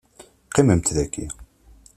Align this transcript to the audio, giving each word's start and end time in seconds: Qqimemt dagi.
Qqimemt 0.47 0.87
dagi. 0.97 1.25